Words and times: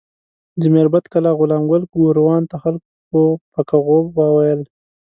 د 0.59 0.61
میربت 0.73 1.05
کلا 1.13 1.31
غلام 1.39 1.63
ګل 1.71 1.83
ګوروان 1.93 2.43
ته 2.49 2.55
خلکو 2.63 3.21
پک 3.53 3.69
غوبه 3.85 4.25
ویل. 4.35 4.61